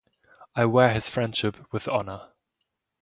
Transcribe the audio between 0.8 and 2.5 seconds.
his friendship with honor.